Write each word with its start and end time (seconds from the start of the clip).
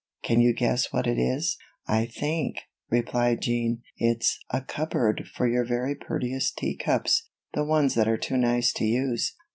Can 0.23 0.41
you 0.41 0.51
guess 0.55 0.91
what 0.91 1.05
it 1.05 1.19
is?" 1.19 1.59
"I 1.85 2.07
think," 2.07 2.61
replied 2.89 3.39
Jean, 3.43 3.83
"it's 3.97 4.39
a 4.49 4.61
cupboard 4.61 5.27
for 5.31 5.47
your 5.47 5.63
very 5.63 5.93
prettiest 5.93 6.57
tea 6.57 6.75
cups 6.75 7.29
the 7.53 7.63
ones 7.63 7.93
that 7.93 8.07
are 8.07 8.17
too 8.17 8.37
nice 8.37 8.73
to 8.73 8.83
use." 8.83 9.35